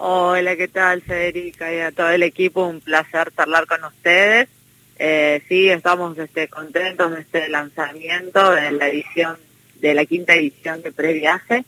Hola, 0.00 0.54
¿qué 0.54 0.68
tal 0.68 1.02
Federica 1.02 1.74
y 1.74 1.80
a 1.80 1.90
todo 1.90 2.10
el 2.10 2.22
equipo? 2.22 2.64
Un 2.64 2.80
placer 2.80 3.32
charlar 3.34 3.66
con 3.66 3.82
ustedes. 3.82 4.48
Eh, 4.96 5.42
sí, 5.48 5.68
estamos 5.68 6.16
este, 6.16 6.46
contentos 6.46 7.10
de 7.10 7.22
este 7.22 7.48
lanzamiento 7.48 8.52
de 8.52 8.70
la 8.70 8.86
edición, 8.86 9.36
de 9.80 9.94
la 9.94 10.04
quinta 10.04 10.34
edición 10.34 10.82
de 10.82 10.92
Previaje. 10.92 11.64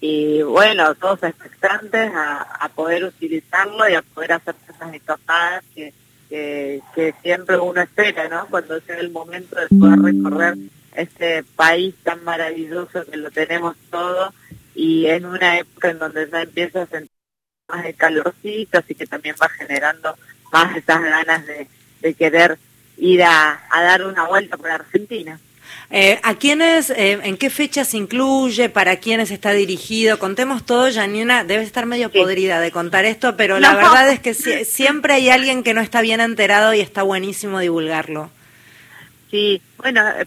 Y 0.00 0.42
bueno, 0.42 0.92
todos 0.96 1.22
expectantes 1.22 2.10
a, 2.16 2.68
poder 2.74 3.04
utilizarlo 3.04 3.88
y 3.88 3.94
a 3.94 4.02
poder 4.02 4.32
hacer 4.32 4.56
esas 4.68 4.94
estocadas 4.94 5.64
que, 5.72 5.92
que, 6.28 7.14
siempre 7.22 7.58
uno 7.58 7.80
espera, 7.80 8.28
¿no? 8.28 8.48
Cuando 8.48 8.80
sea 8.80 8.98
el 8.98 9.10
momento 9.10 9.54
de 9.54 9.68
poder 9.68 10.00
recorrer 10.00 10.54
este 10.96 11.44
país 11.54 11.94
tan 12.02 12.24
maravilloso 12.24 13.04
que 13.08 13.16
lo 13.18 13.30
tenemos 13.30 13.76
todo 13.88 14.34
y 14.74 15.06
en 15.06 15.26
una 15.26 15.60
época 15.60 15.90
en 15.90 16.00
donde 16.00 16.28
ya 16.28 16.42
empieza 16.42 16.82
a 16.82 16.86
sentir 16.86 17.17
más 17.68 17.84
de 17.84 17.94
calorcito, 17.94 18.78
así 18.78 18.94
que 18.94 19.06
también 19.06 19.36
va 19.40 19.48
generando 19.50 20.16
más 20.52 20.76
esas 20.76 21.02
ganas 21.02 21.44
de, 21.46 22.14
querer 22.14 22.58
ir 22.96 23.22
a, 23.22 23.60
dar 23.70 24.04
una 24.04 24.26
vuelta 24.26 24.56
por 24.56 24.70
Argentina. 24.70 25.38
Eh, 25.90 26.18
¿A 26.22 26.34
quiénes, 26.34 26.90
eh, 26.90 27.18
en 27.22 27.36
qué 27.36 27.50
fecha 27.50 27.84
se 27.84 27.98
incluye, 27.98 28.70
para 28.70 28.96
quiénes 28.96 29.30
está 29.30 29.52
dirigido? 29.52 30.18
Contemos 30.18 30.64
todo, 30.64 30.90
Janina, 30.92 31.44
debe 31.44 31.62
estar 31.62 31.84
medio 31.86 32.10
podrida 32.10 32.60
de 32.60 32.70
contar 32.70 33.04
esto, 33.04 33.36
pero 33.36 33.60
la 33.60 33.74
verdad 33.74 34.10
es 34.10 34.20
que 34.20 34.34
siempre 34.64 35.14
hay 35.14 35.28
alguien 35.28 35.62
que 35.62 35.74
no 35.74 35.80
está 35.80 36.00
bien 36.00 36.20
enterado 36.20 36.72
y 36.72 36.80
está 36.80 37.02
buenísimo 37.02 37.58
divulgarlo. 37.58 38.30
Sí, 39.30 39.60
bueno, 39.76 40.08
eh, 40.08 40.26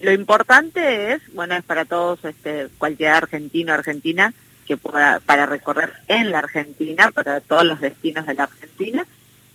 lo 0.00 0.12
importante 0.12 1.12
es, 1.12 1.22
bueno, 1.34 1.56
es 1.56 1.62
para 1.62 1.84
todos, 1.84 2.24
este, 2.24 2.68
cualquier 2.78 3.10
argentino 3.10 3.72
argentina, 3.72 4.34
que 4.70 4.76
pueda, 4.76 5.18
para 5.18 5.46
recorrer 5.46 5.92
en 6.06 6.30
la 6.30 6.38
Argentina, 6.38 7.10
para 7.10 7.40
todos 7.40 7.64
los 7.64 7.80
destinos 7.80 8.24
de 8.24 8.34
la 8.34 8.44
Argentina, 8.44 9.04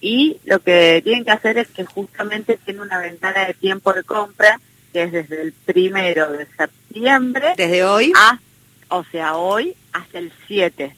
y 0.01 0.35
lo 0.43 0.59
que 0.59 0.99
tienen 1.05 1.23
que 1.23 1.31
hacer 1.31 1.57
es 1.57 1.69
que 1.69 1.85
justamente 1.85 2.59
tiene 2.65 2.81
una 2.81 2.99
ventana 2.99 3.45
de 3.45 3.53
tiempo 3.53 3.93
de 3.93 4.03
compra 4.03 4.59
que 4.91 5.03
es 5.03 5.13
desde 5.13 5.41
el 5.41 5.53
primero 5.53 6.33
de 6.33 6.45
septiembre. 6.57 7.53
¿Desde 7.55 7.85
hoy? 7.85 8.11
A, 8.13 8.39
o 8.89 9.05
sea, 9.05 9.37
hoy 9.37 9.73
hasta 9.93 10.19
el 10.19 10.33
7. 10.47 10.93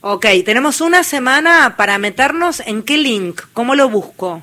Ok, 0.00 0.26
tenemos 0.44 0.80
una 0.80 1.04
semana 1.04 1.76
para 1.76 1.98
meternos 1.98 2.58
en 2.66 2.82
qué 2.82 2.98
link, 2.98 3.42
¿cómo 3.52 3.76
lo 3.76 3.88
busco? 3.88 4.42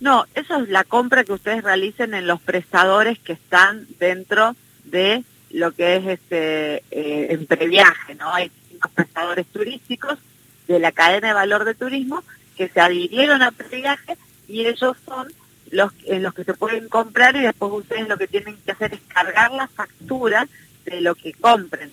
No, 0.00 0.26
eso 0.34 0.56
es 0.56 0.68
la 0.68 0.84
compra 0.84 1.24
que 1.24 1.32
ustedes 1.32 1.64
realicen 1.64 2.12
en 2.12 2.26
los 2.26 2.42
prestadores 2.42 3.18
que 3.20 3.32
están 3.32 3.86
dentro 3.98 4.54
de 4.84 5.24
lo 5.54 5.72
que 5.72 5.96
es 5.96 6.06
este 6.06 6.82
eh, 6.90 7.28
en 7.30 7.46
previaje, 7.46 8.14
¿no? 8.16 8.34
Hay 8.34 8.50
cinco 8.68 8.90
prestadores 8.92 9.46
turísticos 9.46 10.18
de 10.66 10.80
la 10.80 10.90
cadena 10.90 11.28
de 11.28 11.34
valor 11.34 11.64
de 11.64 11.74
turismo 11.74 12.24
que 12.56 12.68
se 12.68 12.80
adhirieron 12.80 13.40
a 13.40 13.52
previaje 13.52 14.16
y 14.48 14.66
ellos 14.66 14.96
son 15.06 15.32
los 15.70 15.92
en 16.06 16.24
los 16.24 16.34
que 16.34 16.42
se 16.42 16.54
pueden 16.54 16.88
comprar 16.88 17.36
y 17.36 17.42
después 17.42 17.70
ustedes 17.72 18.08
lo 18.08 18.18
que 18.18 18.26
tienen 18.26 18.56
que 18.64 18.72
hacer 18.72 18.94
es 18.94 19.00
cargar 19.06 19.52
la 19.52 19.68
factura 19.68 20.48
de 20.84 21.00
lo 21.00 21.14
que 21.14 21.32
compren. 21.32 21.92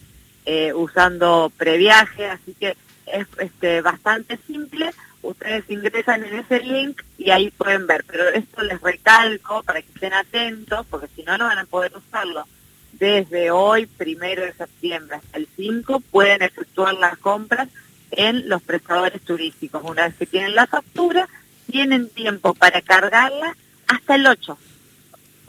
eh, 0.47 0.73
usando 0.73 1.53
previaje, 1.57 2.27
así 2.27 2.55
que 2.55 2.77
es 3.07 3.27
este, 3.39 3.81
bastante 3.83 4.39
simple, 4.47 4.91
ustedes 5.23 5.69
ingresan 5.69 6.25
en 6.25 6.39
ese 6.39 6.61
link 6.61 7.03
y 7.19 7.31
ahí 7.31 7.51
pueden 7.51 7.87
ver, 7.87 8.05
pero 8.07 8.29
esto 8.29 8.63
les 8.63 8.81
recalco 8.81 9.63
para 9.63 9.83
que 9.83 9.93
estén 9.93 10.15
atentos, 10.15 10.87
porque 10.89 11.09
si 11.15 11.23
no, 11.23 11.37
no 11.37 11.45
van 11.45 11.59
a 11.59 11.67
poder 11.67 11.93
usarlo. 11.97 12.47
Desde 12.93 13.51
hoy, 13.51 13.87
primero 13.87 14.43
de 14.43 14.53
septiembre 14.53 15.17
hasta 15.17 15.39
el 15.39 15.49
5, 15.57 16.01
pueden 16.11 16.43
efectuar 16.43 16.95
las 16.95 17.17
compras 17.19 17.69
en 18.13 18.49
los 18.49 18.63
prestadores 18.63 19.23
turísticos. 19.23 19.83
Una 19.85 20.09
vez 20.09 20.17
que 20.17 20.27
tienen 20.27 20.55
la 20.55 20.67
factura, 20.67 21.29
tienen 21.71 22.09
tiempo 22.09 22.55
para 22.55 22.81
cargarla 22.83 23.57
hasta 23.87 24.15
el 24.15 24.27
8. 24.27 24.59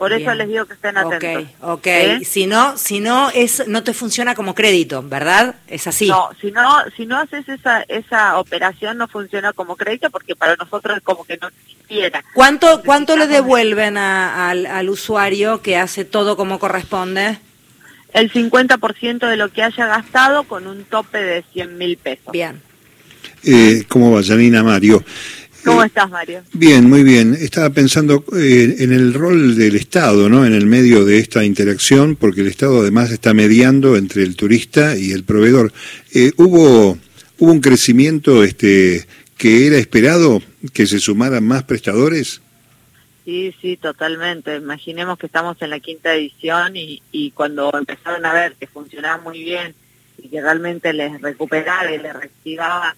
Por 0.02 0.12
eso 0.12 0.34
les 0.34 0.48
digo 0.48 0.66
que 0.66 0.74
estén 0.74 0.96
atentos. 0.96 1.44
Ok, 1.60 1.78
ok. 1.78 1.86
¿Eh? 1.86 2.24
Si 2.24 2.48
no, 2.48 2.76
si 2.76 2.98
no 2.98 3.30
es, 3.30 3.68
no 3.68 3.84
te 3.84 3.94
funciona 3.94 4.34
como 4.34 4.52
crédito, 4.52 5.00
¿verdad? 5.00 5.54
Es 5.68 5.86
así. 5.86 6.08
No, 6.08 6.30
si 6.40 6.50
no, 6.50 6.68
si 6.96 7.06
no 7.06 7.20
haces 7.20 7.48
esa, 7.48 7.82
esa 7.82 8.40
operación 8.40 8.98
no 8.98 9.06
funciona 9.06 9.52
como 9.52 9.76
crédito 9.76 10.10
porque 10.10 10.34
para 10.34 10.56
nosotros 10.56 10.96
es 10.96 11.04
como 11.04 11.22
que 11.22 11.38
no 11.40 11.46
existiera. 11.46 12.24
¿Cuánto, 12.34 12.82
cuánto 12.84 13.16
le 13.16 13.28
devuelven 13.28 13.96
al, 13.96 14.66
al 14.66 14.90
usuario 14.90 15.62
que 15.62 15.76
hace 15.76 16.04
todo 16.04 16.36
como 16.36 16.58
corresponde? 16.58 17.38
El 18.12 18.30
50% 18.30 19.28
de 19.28 19.36
lo 19.36 19.50
que 19.50 19.62
haya 19.62 19.86
gastado 19.86 20.44
con 20.44 20.66
un 20.66 20.84
tope 20.84 21.18
de 21.18 21.44
100 21.52 21.78
mil 21.78 21.96
pesos. 21.96 22.32
Bien. 22.32 22.60
Eh, 23.44 23.84
¿Cómo 23.88 24.12
va, 24.12 24.22
Janina 24.22 24.62
Mario? 24.62 25.04
¿Cómo 25.64 25.82
estás, 25.84 26.10
Mario? 26.10 26.42
Bien, 26.52 26.88
muy 26.88 27.04
bien. 27.04 27.34
Estaba 27.40 27.70
pensando 27.70 28.24
eh, 28.36 28.76
en 28.80 28.92
el 28.92 29.14
rol 29.14 29.56
del 29.56 29.76
Estado, 29.76 30.28
¿no? 30.28 30.44
En 30.44 30.54
el 30.54 30.66
medio 30.66 31.04
de 31.04 31.18
esta 31.18 31.44
interacción, 31.44 32.16
porque 32.16 32.40
el 32.40 32.48
Estado 32.48 32.80
además 32.80 33.12
está 33.12 33.32
mediando 33.32 33.96
entre 33.96 34.24
el 34.24 34.34
turista 34.34 34.96
y 34.96 35.12
el 35.12 35.22
proveedor. 35.22 35.72
Eh, 36.12 36.32
hubo 36.36 36.98
hubo 37.42 37.52
un 37.52 37.60
crecimiento, 37.60 38.44
este, 38.44 39.06
que 39.36 39.66
era 39.66 39.76
esperado 39.76 40.42
que 40.72 40.86
se 40.86 41.00
sumaran 41.00 41.44
más 41.44 41.64
prestadores. 41.64 42.41
Sí, 43.24 43.54
sí, 43.60 43.76
totalmente. 43.76 44.56
Imaginemos 44.56 45.16
que 45.18 45.26
estamos 45.26 45.60
en 45.62 45.70
la 45.70 45.78
quinta 45.78 46.14
edición 46.14 46.72
y, 46.74 47.30
cuando 47.32 47.70
empezaron 47.72 48.26
a 48.26 48.32
ver 48.32 48.54
que 48.54 48.66
funcionaba 48.66 49.22
muy 49.22 49.44
bien 49.44 49.74
y 50.18 50.28
que 50.28 50.40
realmente 50.40 50.92
les 50.92 51.20
recuperaba 51.20 51.90
y 51.92 51.98
les 51.98 52.12
reactivaba 52.12 52.96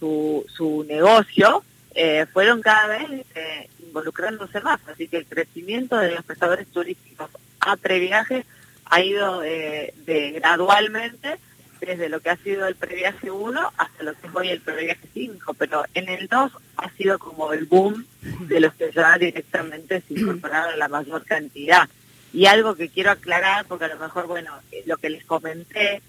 su, 0.00 0.46
su 0.48 0.84
negocio, 0.88 1.62
eh, 1.94 2.26
fueron 2.32 2.62
cada 2.62 2.86
vez 2.88 3.26
eh, 3.34 3.68
involucrándose 3.80 4.60
más. 4.60 4.80
Así 4.88 5.08
que 5.08 5.18
el 5.18 5.26
crecimiento 5.26 5.96
de 5.98 6.12
los 6.12 6.24
prestadores 6.24 6.66
turísticos 6.68 7.30
a 7.60 7.76
previaje 7.76 8.46
ha 8.86 9.00
ido 9.02 9.42
eh, 9.42 9.92
de 10.06 10.32
gradualmente 10.32 11.38
desde 11.80 12.08
lo 12.08 12.20
que 12.20 12.30
ha 12.30 12.36
sido 12.36 12.66
el 12.66 12.74
previaje 12.74 13.30
1 13.30 13.72
hasta 13.76 14.02
lo 14.02 14.14
que 14.14 14.26
es 14.26 14.34
hoy 14.34 14.48
el 14.48 14.60
previaje 14.60 15.08
5, 15.12 15.54
pero 15.54 15.84
en 15.94 16.08
el 16.08 16.28
2 16.28 16.52
ha 16.76 16.90
sido 16.90 17.18
como 17.18 17.52
el 17.52 17.66
boom 17.66 18.06
de 18.40 18.60
los 18.60 18.74
que 18.74 18.90
ya 18.92 19.16
directamente 19.18 20.02
se 20.06 20.14
incorporaron 20.14 20.78
la 20.78 20.88
mayor 20.88 21.24
cantidad. 21.24 21.88
Y 22.32 22.46
algo 22.46 22.74
que 22.74 22.88
quiero 22.88 23.10
aclarar, 23.10 23.64
porque 23.66 23.86
a 23.86 23.88
lo 23.88 23.98
mejor, 23.98 24.26
bueno, 24.26 24.52
lo 24.84 24.96
que 24.98 25.10
les 25.10 25.24
comenté 25.24 26.02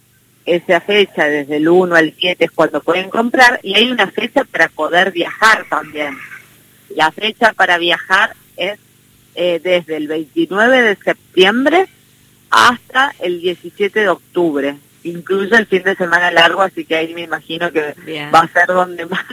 esa 0.45 0.79
fecha 0.79 1.25
desde 1.25 1.57
el 1.57 1.67
1 1.67 1.95
al 1.95 2.13
7 2.17 2.45
es 2.45 2.51
cuando 2.51 2.81
pueden 2.81 3.09
comprar 3.09 3.59
y 3.63 3.75
hay 3.75 3.91
una 3.91 4.07
fecha 4.07 4.45
para 4.45 4.69
poder 4.69 5.11
viajar 5.11 5.66
también. 5.69 6.17
La 6.89 7.11
fecha 7.11 7.53
para 7.53 7.78
viajar 7.78 8.34
es 8.55 8.79
eh, 9.35 9.59
desde 9.61 9.97
el 9.97 10.07
29 10.07 10.81
de 10.81 10.95
septiembre 10.95 11.88
hasta 12.49 13.13
el 13.19 13.41
17 13.41 13.99
de 13.99 14.09
octubre. 14.09 14.78
Incluso 15.07 15.56
el 15.56 15.68
fin 15.68 15.84
de 15.84 15.95
semana 15.95 16.31
largo, 16.31 16.62
así 16.62 16.85
que 16.85 16.95
ahí 16.95 17.13
me 17.13 17.22
imagino 17.22 17.72
que 17.72 17.94
va 18.34 18.40
a 18.40 18.47
ser 18.47 18.68
donde 18.68 19.06
más 19.07 19.25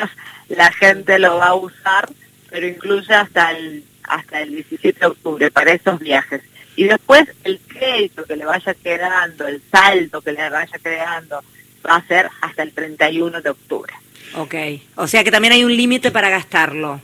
la 0.49 0.71
gente 0.73 1.19
lo 1.19 1.37
va 1.37 1.49
a 1.49 1.55
usar, 1.55 2.09
pero 2.51 2.67
incluye 2.67 3.13
hasta 3.13 3.51
el, 3.53 3.85
hasta 4.05 4.43
el 4.43 4.51
17 4.51 5.01
de 5.01 5.07
octubre 5.07 5.51
para 5.51 5.73
esos 5.73 5.99
viajes. 5.99 6.43
Y 6.77 6.85
después 6.85 7.27
el 7.45 7.61
crédito 7.61 8.25
que 8.25 8.37
le 8.37 8.45
vaya 8.45 8.75
quedando, 8.75 9.47
el 9.47 9.63
saldo 9.71 10.21
que 10.21 10.33
le 10.33 10.51
vaya 10.51 10.79
quedando, 10.83 11.41
va 11.87 11.97
a 11.97 12.07
ser 12.07 12.29
hasta 12.41 12.63
el 12.63 12.73
31 12.73 13.41
de 13.41 13.51
octubre. 13.51 13.93
Ok, 14.37 14.55
o 14.97 15.07
sea 15.07 15.23
que 15.23 15.31
también 15.31 15.53
hay 15.53 15.65
un 15.65 15.77
límite 15.77 16.11
para 16.11 16.31
gastarlo. 16.31 17.01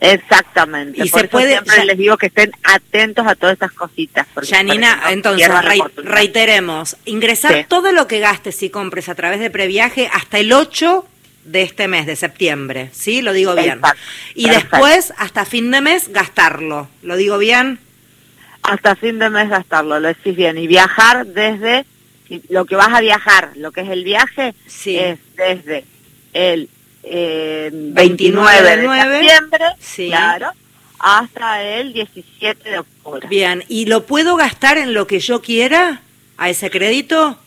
Exactamente. 0.00 1.04
Y 1.04 1.08
se 1.08 1.24
puede, 1.28 1.52
siempre 1.52 1.84
les 1.84 1.98
digo 1.98 2.16
que 2.16 2.26
estén 2.26 2.52
atentos 2.62 3.26
a 3.26 3.34
todas 3.34 3.54
estas 3.54 3.72
cositas. 3.72 4.26
Janina, 4.48 5.00
entonces 5.10 5.50
reiteremos, 5.96 6.96
ingresar 7.04 7.66
todo 7.68 7.92
lo 7.92 8.06
que 8.06 8.20
gastes 8.20 8.62
y 8.62 8.70
compres 8.70 9.08
a 9.08 9.14
través 9.14 9.40
de 9.40 9.50
previaje 9.50 10.08
hasta 10.12 10.38
el 10.38 10.52
8 10.52 11.06
de 11.44 11.62
este 11.62 11.88
mes, 11.88 12.06
de 12.06 12.14
septiembre, 12.14 12.90
¿sí? 12.92 13.22
Lo 13.22 13.32
digo 13.32 13.54
bien. 13.54 13.80
y 14.34 14.48
después, 14.48 15.12
hasta 15.16 15.44
fin 15.44 15.70
de 15.70 15.80
mes, 15.80 16.12
gastarlo. 16.12 16.88
¿Lo 17.02 17.16
digo 17.16 17.38
bien? 17.38 17.80
hasta 18.68 18.96
fin 18.96 19.18
de 19.18 19.30
mes 19.30 19.48
gastarlo, 19.48 19.98
lo 19.98 20.08
decís 20.08 20.36
bien, 20.36 20.58
y 20.58 20.66
viajar 20.66 21.26
desde, 21.26 21.86
lo 22.50 22.66
que 22.66 22.76
vas 22.76 22.92
a 22.92 23.00
viajar, 23.00 23.52
lo 23.56 23.72
que 23.72 23.80
es 23.80 23.88
el 23.88 24.04
viaje, 24.04 24.54
es 24.66 25.18
desde 25.36 25.84
el 26.34 26.68
29 27.02 28.58
eh, 28.58 28.76
de 28.76 28.88
septiembre, 28.88 29.64
claro, 30.08 30.50
hasta 30.98 31.62
el 31.62 31.92
17 31.92 32.70
de 32.70 32.78
octubre. 32.78 33.26
Bien, 33.28 33.64
¿y 33.68 33.86
lo 33.86 34.04
puedo 34.04 34.36
gastar 34.36 34.78
en 34.78 34.94
lo 34.94 35.06
que 35.06 35.20
yo 35.20 35.40
quiera 35.40 36.02
a 36.36 36.50
ese 36.50 36.70
crédito? 36.70 37.38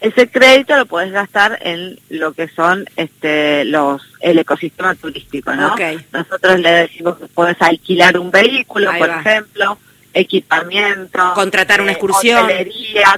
Ese 0.00 0.28
crédito 0.28 0.76
lo 0.76 0.86
puedes 0.86 1.10
gastar 1.10 1.58
en 1.62 1.98
lo 2.10 2.34
que 2.34 2.48
son 2.48 2.86
este 2.96 3.64
los 3.64 4.02
el 4.20 4.38
ecosistema 4.38 4.94
turístico, 4.94 5.54
¿no? 5.54 5.74
Nosotros 6.12 6.60
le 6.60 6.70
decimos 6.70 7.16
que 7.18 7.26
puedes 7.26 7.60
alquilar 7.62 8.18
un 8.18 8.30
vehículo, 8.30 8.90
por 8.98 9.08
ejemplo, 9.08 9.78
equipamiento, 10.12 11.32
contratar 11.34 11.80
una 11.80 11.92
eh, 11.92 11.94
excursión, 11.94 12.46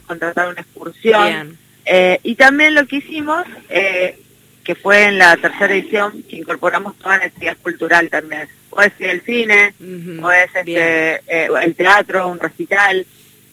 contratar 0.06 0.48
una 0.48 0.60
excursión. 0.60 1.58
Eh, 1.84 2.20
y 2.22 2.34
también 2.34 2.74
lo 2.74 2.86
que 2.86 2.96
hicimos, 2.96 3.44
eh, 3.70 4.20
que 4.68 4.74
fue 4.74 5.04
en 5.04 5.16
la 5.16 5.34
tercera 5.38 5.74
edición, 5.74 6.22
que 6.28 6.36
incorporamos 6.36 6.94
toda 6.98 7.16
la 7.16 7.24
actividad 7.24 7.56
cultural 7.62 8.10
también. 8.10 8.46
Puede 8.68 8.92
ser 8.98 9.08
el 9.08 9.22
cine, 9.22 9.72
puede 10.20 10.46
ser 10.50 10.68
este, 10.68 11.46
el 11.64 11.74
teatro, 11.74 12.28
un 12.28 12.38
recital, 12.38 13.06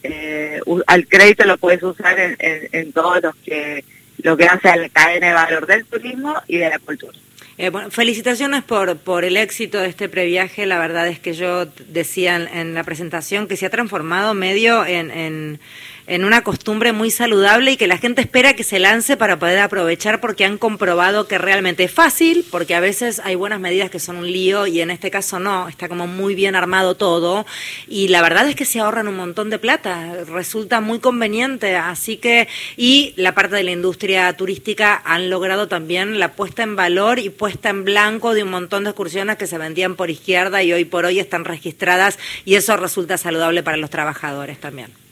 eh, 0.04 0.60
al 0.88 1.08
crédito 1.08 1.46
lo 1.46 1.58
puedes 1.58 1.82
usar 1.84 2.20
en, 2.20 2.36
en, 2.38 2.92
todo 2.92 3.18
lo 3.22 3.34
que, 3.46 3.86
lo 4.24 4.36
que 4.36 4.44
hace 4.44 4.68
a 4.68 4.76
la 4.76 4.90
cadena 4.90 5.28
de 5.28 5.34
valor 5.34 5.66
del 5.66 5.86
turismo 5.86 6.36
y 6.50 6.58
de 6.58 6.70
la 6.70 6.80
cultura. 6.80 7.18
Eh, 7.58 7.70
bueno, 7.70 7.90
felicitaciones 7.92 8.66
por, 8.66 8.98
por 8.98 9.24
el 9.24 9.38
éxito 9.38 9.80
de 9.80 9.88
este 9.88 10.10
previaje. 10.10 10.66
La 10.66 10.80
verdad 10.80 11.08
es 11.08 11.20
que 11.20 11.32
yo 11.32 11.66
decía 11.88 12.36
en, 12.36 12.74
la 12.74 12.84
presentación 12.84 13.48
que 13.48 13.56
se 13.56 13.66
ha 13.66 13.70
transformado 13.70 14.34
medio 14.34 14.86
en 14.86 15.10
en 15.12 15.62
una 16.08 16.44
costumbre 16.44 16.92
muy 16.92 17.10
saludable 17.10 17.72
y 17.72 17.78
que 17.78 17.88
la 17.88 17.98
gente 17.98 18.22
espera 18.22 18.54
que 18.54 18.64
se 18.64 18.80
lance 18.80 19.18
para 19.18 19.40
poder 19.40 19.60
aprovechar 19.60 20.22
porque 20.22 20.46
han 20.46 20.58
comprobado 20.58 21.28
que 21.28 21.38
realmente 21.38 21.84
es 21.84 21.92
fácil, 21.92 22.46
porque 22.52 22.76
a 22.76 22.80
veces 22.80 23.20
hay 23.24 23.36
buenas 23.36 23.60
medidas 23.60 23.90
que 23.90 24.00
son 24.00 24.18
un 24.18 24.32
lío 24.32 24.68
y 24.68 24.82
en 24.82 24.92
este 24.92 25.10
caso 25.10 25.40
no, 25.40 25.68
está 25.68 25.88
como 25.90 26.06
muy 26.08 26.36
bien 26.36 26.56
armado 26.56 26.96
todo 26.96 27.46
y 27.88 28.10
la 28.10 28.22
verdad 28.22 28.48
es 28.48 28.56
que 28.56 28.66
se 28.66 28.80
ahorran 28.80 29.08
un 29.08 29.16
montón 29.16 29.50
de 29.50 29.60
plata, 29.60 30.24
resulta 30.26 30.80
muy 30.80 31.00
conveniente, 31.00 31.76
así 31.76 32.18
que 32.18 32.48
y 32.78 33.14
la 33.18 33.34
parte 33.34 33.56
de 33.56 33.64
la 33.64 33.72
industria 33.72 34.32
turística 34.34 35.02
han 35.06 35.30
logrado 35.30 35.68
también 35.68 36.20
la 36.20 36.34
puesta 36.34 36.64
en 36.64 36.76
valor 36.76 37.20
y 37.20 37.30
puesta 37.30 37.70
en 37.70 37.84
blanco 37.84 38.34
de 38.34 38.44
un 38.44 38.52
montón 38.52 38.84
de 38.84 38.92
excursiones 38.92 39.38
que 39.38 39.48
se 39.48 39.58
vendían 39.58 39.96
por 39.96 40.10
izquierda 40.10 40.62
y 40.62 40.72
hoy 40.72 40.86
por 40.86 41.06
hoy 41.06 41.20
están 41.20 41.46
registradas 41.46 42.20
y 42.46 42.56
eso 42.56 42.78
resulta 42.78 43.18
saludable 43.18 43.64
para 43.64 43.78
los 43.78 43.90
trabajadores 43.90 44.60
también. 44.60 45.05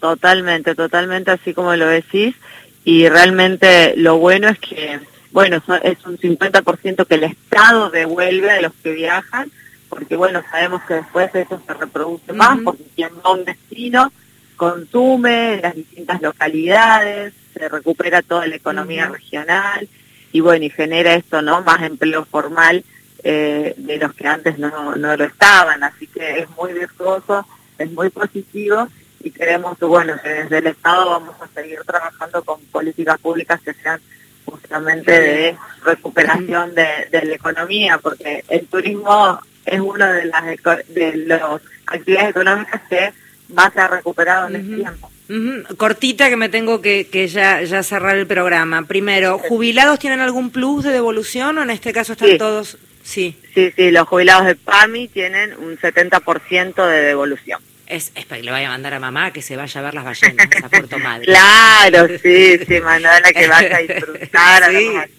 Totalmente, 0.00 0.74
totalmente 0.74 1.30
así 1.30 1.54
como 1.54 1.76
lo 1.76 1.86
decís. 1.86 2.34
Y 2.84 3.08
realmente 3.08 3.94
lo 3.96 4.18
bueno 4.18 4.48
es 4.48 4.58
que, 4.58 4.98
bueno, 5.30 5.62
es 5.82 6.06
un 6.06 6.18
50% 6.18 7.06
que 7.06 7.14
el 7.14 7.24
Estado 7.24 7.90
devuelve 7.90 8.50
a 8.50 8.62
los 8.62 8.72
que 8.82 8.92
viajan, 8.92 9.52
porque 9.90 10.16
bueno, 10.16 10.42
sabemos 10.50 10.82
que 10.84 10.94
después 10.94 11.34
eso 11.34 11.60
se 11.66 11.74
reproduce 11.74 12.32
más, 12.32 12.58
porque 12.64 12.84
quien 12.96 13.10
va 13.16 13.22
a 13.24 13.32
un 13.32 13.44
destino 13.44 14.10
consume 14.56 15.54
en 15.54 15.62
las 15.62 15.74
distintas 15.74 16.22
localidades, 16.22 17.34
se 17.52 17.68
recupera 17.68 18.22
toda 18.22 18.46
la 18.46 18.56
economía 18.56 19.08
regional 19.08 19.88
y 20.32 20.40
bueno, 20.40 20.64
y 20.64 20.70
genera 20.70 21.14
esto, 21.14 21.42
¿no? 21.42 21.62
Más 21.62 21.82
empleo 21.82 22.24
formal 22.24 22.84
eh, 23.22 23.74
de 23.76 23.98
los 23.98 24.14
que 24.14 24.26
antes 24.26 24.58
no, 24.58 24.96
no 24.96 25.16
lo 25.16 25.24
estaban, 25.24 25.82
así 25.82 26.06
que 26.06 26.40
es 26.40 26.50
muy 26.50 26.72
virtuoso, 26.72 27.46
es 27.78 27.90
muy 27.90 28.10
positivo 28.10 28.88
y 29.22 29.30
creemos 29.30 29.78
que 29.78 29.84
bueno 29.84 30.14
que 30.22 30.28
desde 30.28 30.58
el 30.58 30.66
Estado 30.68 31.10
vamos 31.10 31.36
a 31.40 31.48
seguir 31.48 31.80
trabajando 31.86 32.42
con 32.42 32.60
políticas 32.66 33.18
públicas 33.20 33.60
que 33.60 33.74
sean 33.74 34.00
justamente 34.44 35.12
de 35.12 35.56
recuperación 35.84 36.74
de, 36.74 37.08
la 37.12 37.34
economía 37.34 37.98
porque 37.98 38.44
el 38.48 38.66
turismo 38.66 39.40
es 39.64 39.80
una 39.80 40.12
de 40.12 40.24
las 40.24 40.44
de 40.88 41.16
las 41.26 41.42
actividades 41.86 42.30
económicas 42.30 42.80
que 42.88 43.12
más 43.48 43.72
se 43.72 43.80
ha 43.80 43.88
recuperado 43.88 44.48
en 44.48 44.56
este 44.56 44.76
tiempo. 44.76 45.10
Cortita 45.76 46.28
que 46.28 46.36
me 46.36 46.48
tengo 46.48 46.80
que, 46.80 47.08
que 47.08 47.28
ya, 47.28 47.62
ya 47.62 47.82
cerrar 47.82 48.16
el 48.16 48.26
programa. 48.26 48.84
Primero, 48.86 49.38
¿jubilados 49.38 49.98
tienen 49.98 50.20
algún 50.20 50.50
plus 50.50 50.84
de 50.84 50.90
devolución 50.90 51.58
o 51.58 51.62
en 51.62 51.70
este 51.70 51.92
caso 51.92 52.12
están 52.12 52.38
todos? 52.38 52.78
Sí. 53.02 53.36
Sí, 53.54 53.72
sí, 53.74 53.90
los 53.90 54.08
jubilados 54.08 54.46
de 54.46 54.54
PAMI 54.56 55.08
tienen 55.08 55.54
un 55.58 55.76
70% 55.76 56.86
de 56.86 57.00
devolución 57.02 57.60
es, 57.90 58.12
es 58.14 58.24
para 58.24 58.40
que 58.40 58.44
le 58.44 58.50
vaya 58.52 58.68
a 58.68 58.70
mandar 58.70 58.94
a 58.94 59.00
mamá 59.00 59.32
que 59.32 59.42
se 59.42 59.56
vaya 59.56 59.80
a 59.80 59.84
ver 59.84 59.94
las 59.94 60.04
ballenas 60.04 60.48
a 60.62 60.68
Puerto 60.68 60.98
Madre. 60.98 61.26
Claro, 61.26 62.08
sí, 62.22 62.58
sí, 62.58 62.80
mandala 62.80 63.32
que 63.32 63.48
vaya 63.48 63.76
a 63.76 63.80
disfrutar 63.80 64.62
a 64.62 64.70
las 64.70 64.74
ballenas. 64.74 65.10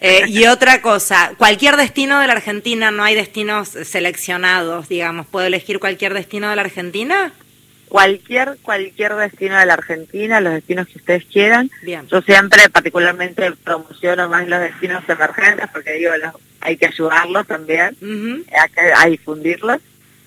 Eh, 0.00 0.24
y 0.28 0.46
otra 0.46 0.82
cosa, 0.82 1.32
cualquier 1.38 1.76
destino 1.76 2.20
de 2.20 2.26
la 2.26 2.34
Argentina, 2.34 2.90
no 2.90 3.02
hay 3.04 3.14
destinos 3.14 3.68
seleccionados, 3.68 4.88
digamos, 4.88 5.26
¿puedo 5.26 5.46
elegir 5.46 5.80
cualquier 5.80 6.14
destino 6.14 6.50
de 6.50 6.56
la 6.56 6.62
Argentina? 6.62 7.32
Cualquier, 7.88 8.58
cualquier 8.62 9.14
destino 9.14 9.58
de 9.58 9.66
la 9.66 9.74
Argentina, 9.74 10.40
los 10.40 10.54
destinos 10.54 10.88
que 10.88 10.98
ustedes 10.98 11.24
quieran. 11.26 11.70
Bien. 11.82 12.06
Yo 12.08 12.20
siempre 12.22 12.68
particularmente 12.68 13.52
promociono 13.52 14.28
más 14.28 14.48
los 14.48 14.60
destinos 14.60 15.04
emergentes 15.08 15.68
porque 15.72 15.92
digo, 15.92 16.12
hay 16.60 16.76
que 16.76 16.86
ayudarlos 16.86 17.46
también, 17.46 17.96
a 18.96 19.06
difundirlos 19.06 19.80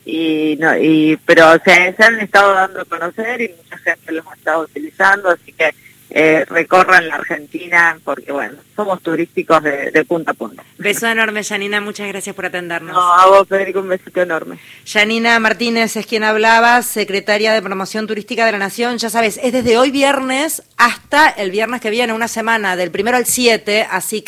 y 0.07 0.55
no 0.57 0.75
y 0.77 1.19
pero 1.25 1.51
o 1.51 1.59
sea 1.59 1.93
se 1.93 2.03
han 2.03 2.19
estado 2.21 2.53
dando 2.53 2.81
a 2.81 2.85
conocer 2.85 3.41
y 3.41 3.49
mucha 3.49 3.77
gente 3.79 4.13
los 4.13 4.25
ha 4.25 4.35
estado 4.35 4.61
utilizando 4.61 5.29
así 5.29 5.51
que 5.51 5.75
eh, 6.09 6.45
recorran 6.47 7.09
la 7.09 7.15
Argentina 7.15 7.99
porque 8.05 8.31
bueno 8.31 8.55
somos 8.73 9.01
turísticos 9.01 9.61
de, 9.63 10.05
punta 10.07 10.31
a 10.31 10.33
punta. 10.33 10.63
Beso 10.77 11.07
enorme 11.07 11.43
Janina 11.43 11.81
muchas 11.81 12.07
gracias 12.07 12.33
por 12.33 12.45
atendernos. 12.45 12.93
No 12.93 13.13
a 13.13 13.25
vos 13.25 13.47
Federico 13.49 13.81
un 13.81 13.89
besito 13.89 14.21
enorme. 14.21 14.59
Janina 14.85 15.37
Martínez 15.39 15.97
es 15.97 16.05
quien 16.05 16.23
hablaba 16.23 16.81
secretaria 16.83 17.51
de 17.51 17.61
promoción 17.61 18.07
turística 18.07 18.45
de 18.45 18.53
la 18.53 18.59
Nación. 18.59 18.99
Ya 18.99 19.09
sabes 19.09 19.37
es 19.43 19.51
desde 19.51 19.77
hoy 19.77 19.91
viernes 19.91 20.63
hasta 20.77 21.27
el 21.27 21.51
viernes 21.51 21.81
que 21.81 21.89
viene 21.89 22.13
una 22.13 22.29
semana 22.29 22.77
del 22.77 22.91
primero 22.91 23.17
al 23.17 23.25
7 23.25 23.87
así 23.91 24.21
que 24.21 24.25